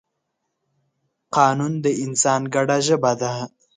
[1.35, 3.31] قانون د انسان ګډه ژبه ده.